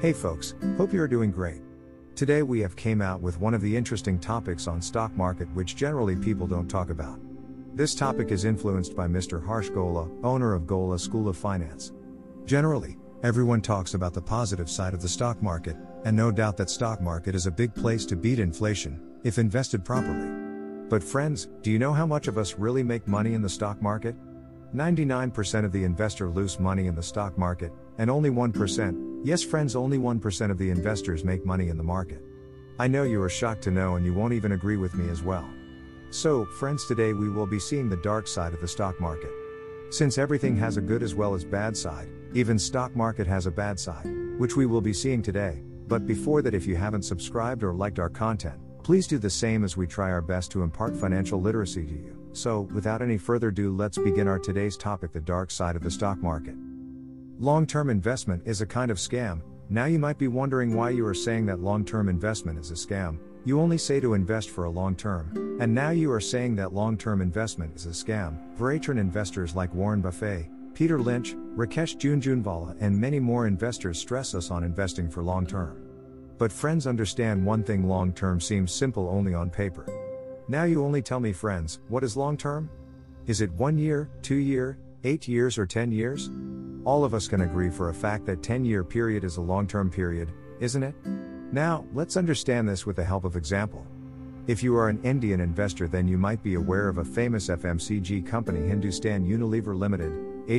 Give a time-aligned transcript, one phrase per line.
[0.00, 1.60] Hey folks, hope you are doing great.
[2.14, 5.76] Today we have came out with one of the interesting topics on stock market which
[5.76, 7.20] generally people don't talk about.
[7.76, 9.44] This topic is influenced by Mr.
[9.44, 11.92] Harsh Goela, owner of Goela School of Finance.
[12.46, 16.70] Generally, everyone talks about the positive side of the stock market, and no doubt that
[16.70, 20.30] stock market is a big place to beat inflation if invested properly.
[20.88, 23.82] But friends, do you know how much of us really make money in the stock
[23.82, 24.16] market?
[24.74, 29.76] 99% of the investor lose money in the stock market, and only 1%, yes friends
[29.76, 32.22] only 1% of the investors make money in the market.
[32.78, 35.22] I know you are shocked to know and you won't even agree with me as
[35.22, 35.48] well.
[36.10, 39.30] So, friends today we will be seeing the dark side of the stock market.
[39.90, 43.50] Since everything has a good as well as bad side, even stock market has a
[43.50, 44.06] bad side,
[44.38, 47.98] which we will be seeing today, but before that if you haven't subscribed or liked
[47.98, 51.84] our content, Please do the same as we try our best to impart financial literacy
[51.86, 52.16] to you.
[52.32, 55.90] So, without any further ado, let's begin our today's topic the dark side of the
[55.90, 56.54] stock market.
[57.40, 59.40] Long term investment is a kind of scam.
[59.70, 62.74] Now you might be wondering why you are saying that long term investment is a
[62.74, 63.18] scam.
[63.46, 66.74] You only say to invest for a long term, and now you are saying that
[66.74, 68.38] long term investment is a scam.
[68.56, 74.50] Veteran investors like Warren Buffett, Peter Lynch, Rakesh Jhunjhunwala, and many more investors stress us
[74.50, 75.80] on investing for long term.
[76.36, 79.86] But friends understand one thing long term seems simple only on paper.
[80.48, 82.68] Now you only tell me, friends, what is long term?
[83.26, 86.28] Is it one year, two year, eight years, or 10 years?
[86.84, 89.66] All of us can agree for a fact that 10 year period is a long
[89.66, 90.94] term period, isn't it?
[91.52, 93.86] Now, let's understand this with the help of example.
[94.46, 98.26] If you are an Indian investor, then you might be aware of a famous FMCG
[98.26, 100.12] company Hindustan Unilever Limited,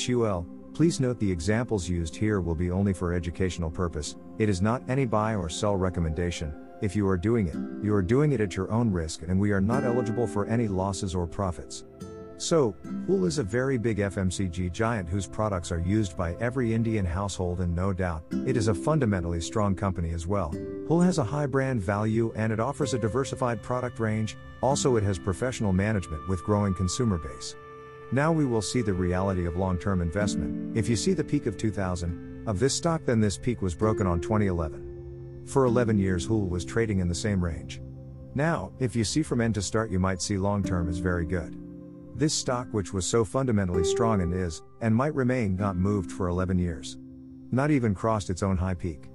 [0.00, 4.60] HUL, Please note the examples used here will be only for educational purpose, it is
[4.60, 6.52] not any buy or sell recommendation.
[6.82, 9.52] If you are doing it, you are doing it at your own risk and we
[9.52, 11.84] are not eligible for any losses or profits.
[12.44, 17.06] So, HUL is a very big FMCG giant whose products are used by every Indian
[17.06, 20.54] household and no doubt, it is a fundamentally strong company as well.
[20.86, 25.02] HUL has a high brand value and it offers a diversified product range, also it
[25.02, 27.56] has professional management with growing consumer base.
[28.12, 30.76] Now we will see the reality of long term investment.
[30.76, 34.06] If you see the peak of 2000 of this stock, then this peak was broken
[34.06, 35.46] on 2011.
[35.46, 37.80] For 11 years, HUL was trading in the same range.
[38.34, 41.24] Now, if you see from end to start, you might see long term is very
[41.24, 41.63] good.
[42.16, 46.28] This stock, which was so fundamentally strong and is, and might remain, not moved for
[46.28, 46.96] 11 years.
[47.50, 49.08] Not even crossed its own high peak.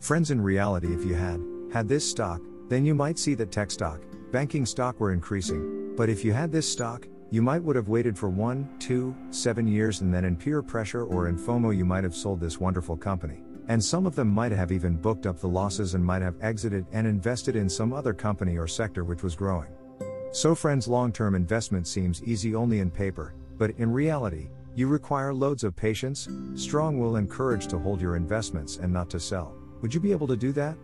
[0.00, 1.40] Friends, in reality, if you had
[1.72, 4.02] had this stock, then you might see that tech stock,
[4.32, 8.18] banking stock were increasing, but if you had this stock, you might would have waited
[8.18, 12.02] for one, two, seven years and then in peer pressure or in FOMO you might
[12.02, 13.44] have sold this wonderful company.
[13.68, 16.84] And some of them might have even booked up the losses and might have exited
[16.90, 19.68] and invested in some other company or sector which was growing.
[20.32, 25.64] So friends long-term investment seems easy only in paper, but in reality, you require loads
[25.64, 29.52] of patience, strong will and courage to hold your investments and not to sell.
[29.82, 30.76] Would you be able to do that?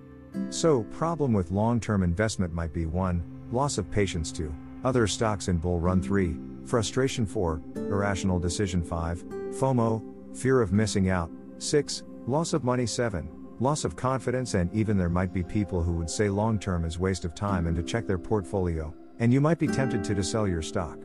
[0.51, 3.23] So, problem with long-term investment might be 1.
[3.53, 4.53] Loss of patience 2.
[4.83, 10.03] Other stocks in bull run 3, frustration 4, irrational decision 5, FOMO,
[10.37, 13.29] fear of missing out 6, loss of money 7,
[13.61, 16.99] loss of confidence and even there might be people who would say long term is
[16.99, 20.23] waste of time and to check their portfolio, and you might be tempted to to
[20.23, 20.99] sell your stock.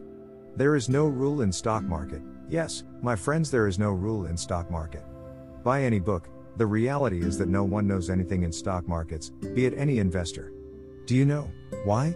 [0.56, 2.22] There is no rule in stock market.
[2.50, 5.04] Yes, my friends, there is no rule in stock market.
[5.64, 9.66] Buy any book, the reality is that no one knows anything in stock markets, be
[9.66, 10.52] it any investor.
[11.06, 11.50] Do you know
[11.86, 12.16] why?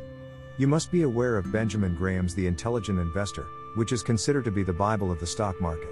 [0.57, 3.45] You must be aware of Benjamin Graham's The Intelligent Investor,
[3.75, 5.89] which is considered to be the Bible of the stock market.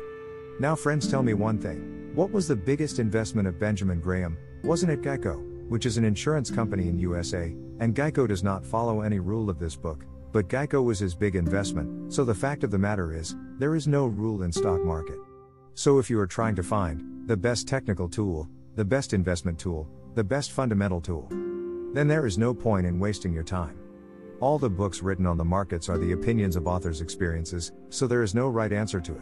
[0.60, 2.12] Now, friends, tell me one thing.
[2.14, 4.38] What was the biggest investment of Benjamin Graham?
[4.64, 9.02] Wasn't it Geico, which is an insurance company in USA, and Geico does not follow
[9.02, 12.72] any rule of this book, but Geico was his big investment, so the fact of
[12.72, 15.18] the matter is, there is no rule in stock market.
[15.76, 19.88] So if you are trying to find the best technical tool, the best investment tool,
[20.16, 21.28] the best fundamental tool,
[21.94, 23.78] then there is no point in wasting your time.
[24.40, 28.24] All the books written on the markets are the opinions of authors' experiences, so there
[28.24, 29.22] is no right answer to it.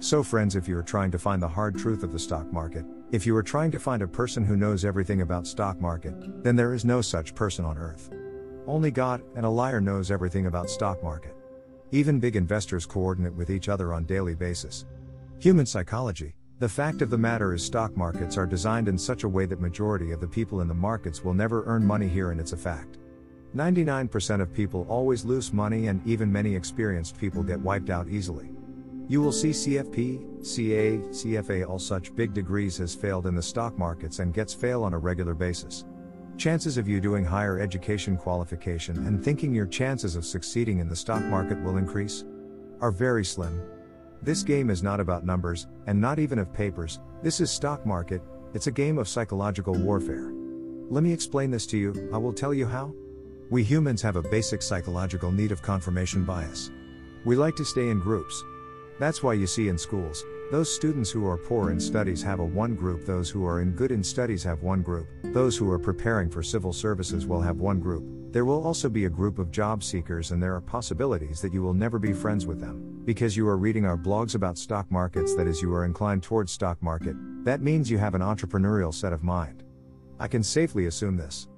[0.00, 2.84] So, friends, if you are trying to find the hard truth of the stock market,
[3.12, 6.14] if you are trying to find a person who knows everything about stock market,
[6.44, 8.08] then there is no such person on earth.
[8.68, 11.34] Only God and a liar knows everything about stock market.
[11.90, 14.86] Even big investors coordinate with each other on daily basis.
[15.40, 16.34] Human psychology.
[16.60, 19.60] The fact of the matter is stock markets are designed in such a way that
[19.60, 22.56] majority of the people in the markets will never earn money here and it's a
[22.56, 22.98] fact.
[23.56, 28.50] 99% of people always lose money and even many experienced people get wiped out easily.
[29.10, 33.76] You will see CFP, CA, CFA all such big degrees has failed in the stock
[33.76, 35.84] markets and gets fail on a regular basis.
[36.36, 40.94] Chances of you doing higher education qualification and thinking your chances of succeeding in the
[40.94, 42.24] stock market will increase
[42.80, 43.60] are very slim.
[44.22, 48.22] This game is not about numbers, and not even of papers, this is stock market,
[48.54, 50.30] It's a game of psychological warfare.
[50.88, 52.94] Let me explain this to you, I will tell you how.
[53.50, 56.70] We humans have a basic psychological need of confirmation bias.
[57.24, 58.44] We like to stay in groups.
[59.00, 62.44] That's why you see in schools, those students who are poor in studies have a
[62.44, 65.78] one group, those who are in good in studies have one group, those who are
[65.78, 68.04] preparing for civil services will have one group.
[68.30, 71.62] There will also be a group of job seekers, and there are possibilities that you
[71.62, 73.00] will never be friends with them.
[73.06, 76.52] Because you are reading our blogs about stock markets, that is, you are inclined towards
[76.52, 79.64] stock market, that means you have an entrepreneurial set of mind.
[80.18, 81.48] I can safely assume this.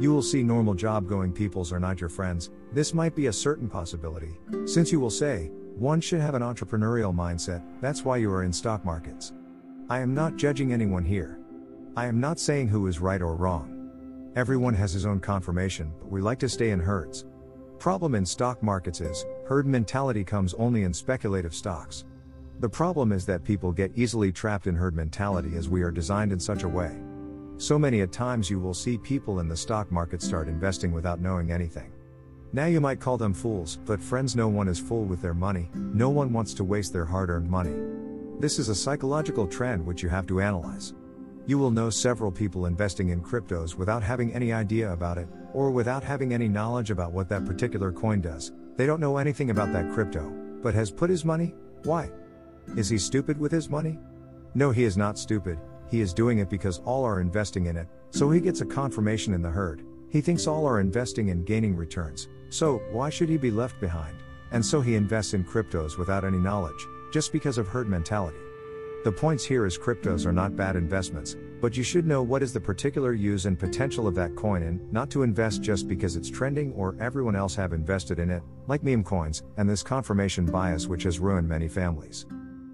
[0.00, 3.32] You will see normal job going peoples are not your friends, this might be a
[3.32, 4.36] certain possibility,
[4.66, 8.52] since you will say, one should have an entrepreneurial mindset, that's why you are in
[8.52, 9.32] stock markets.
[9.88, 11.38] I am not judging anyone here.
[11.96, 14.32] I am not saying who is right or wrong.
[14.34, 17.26] Everyone has his own confirmation, but we like to stay in herds.
[17.78, 22.04] Problem in stock markets is, herd mentality comes only in speculative stocks.
[22.58, 26.32] The problem is that people get easily trapped in herd mentality as we are designed
[26.32, 26.98] in such a way.
[27.56, 31.20] So many at times you will see people in the stock market start investing without
[31.20, 31.92] knowing anything.
[32.52, 35.68] Now you might call them fools, but friends, no one is fool with their money,
[35.74, 37.74] no one wants to waste their hard earned money.
[38.40, 40.94] This is a psychological trend which you have to analyze.
[41.46, 45.70] You will know several people investing in cryptos without having any idea about it, or
[45.70, 48.52] without having any knowledge about what that particular coin does.
[48.76, 51.54] They don't know anything about that crypto, but has put his money?
[51.84, 52.10] Why?
[52.76, 53.98] Is he stupid with his money?
[54.54, 55.58] No, he is not stupid,
[55.90, 59.34] he is doing it because all are investing in it, so he gets a confirmation
[59.34, 59.82] in the herd.
[60.10, 64.16] He thinks all are investing and gaining returns, so why should he be left behind?
[64.52, 68.38] And so he invests in cryptos without any knowledge, just because of herd mentality.
[69.04, 72.52] The points here is cryptos are not bad investments, but you should know what is
[72.52, 76.30] the particular use and potential of that coin and not to invest just because it's
[76.30, 80.86] trending or everyone else have invested in it, like meme coins, and this confirmation bias
[80.86, 82.26] which has ruined many families.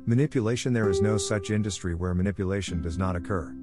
[0.06, 3.54] Manipulation There is no such industry where manipulation does not occur.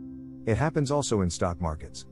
[0.46, 2.06] It happens also in stock markets.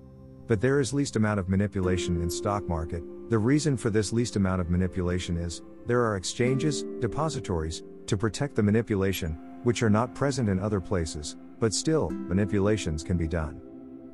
[0.49, 3.03] But there is least amount of manipulation in stock market.
[3.29, 8.55] The reason for this least amount of manipulation is there are exchanges, depositories to protect
[8.55, 13.61] the manipulation, which are not present in other places, but still manipulations can be done.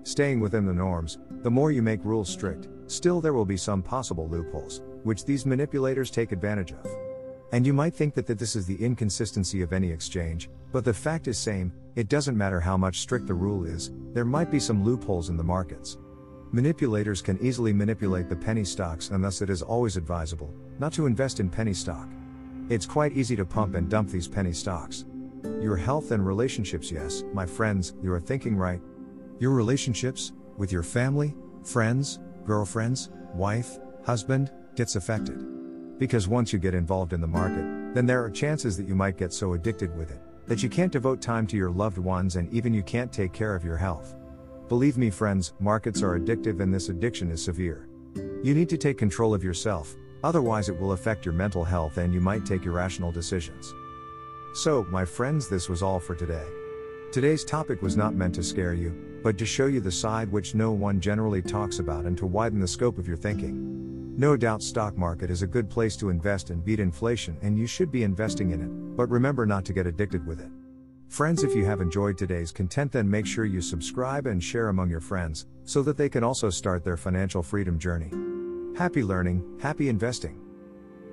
[0.04, 3.82] Staying within the norms, the more you make rules strict, still there will be some
[3.82, 6.86] possible loopholes, which these manipulators take advantage of.
[7.54, 10.94] And you might think that, that this is the inconsistency of any exchange, but the
[10.94, 14.60] fact is same, it doesn't matter how much strict the rule is, there might be
[14.60, 15.98] some loopholes in the markets.
[16.56, 21.06] Manipulators can easily manipulate the penny stocks, and thus it is always advisable not to
[21.06, 22.08] invest in penny stock.
[22.70, 25.04] It's quite easy to pump and dump these penny stocks.
[25.44, 28.80] Your health and relationships, yes, my friends, you are thinking right.
[29.38, 31.36] Your relationships, with your family,
[31.66, 36.00] friends, girlfriends, wife, husband, gets affected.
[36.00, 39.18] Because once you get involved in the market, then there are chances that you might
[39.18, 42.50] get so addicted with it that you can't devote time to your loved ones and
[42.54, 44.16] even you can't take care of your health.
[44.68, 47.88] Believe me, friends, markets are addictive and this addiction is severe.
[48.44, 52.12] You need to take control of yourself, otherwise, it will affect your mental health and
[52.12, 53.72] you might take irrational decisions.
[54.56, 56.48] So, my friends, this was all for today.
[57.12, 60.56] Today's topic was not meant to scare you, but to show you the side which
[60.56, 64.18] no one generally talks about and to widen the scope of your thinking.
[64.18, 67.68] No doubt stock market is a good place to invest and beat inflation and you
[67.68, 70.50] should be investing in it, but remember not to get addicted with it.
[71.16, 74.90] Friends, if you have enjoyed today's content, then make sure you subscribe and share among
[74.90, 78.12] your friends so that they can also start their financial freedom journey.
[78.78, 80.38] Happy learning, happy investing.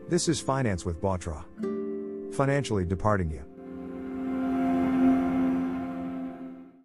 [0.08, 1.44] This is Finance with Bothra.
[2.34, 3.44] Financially departing you.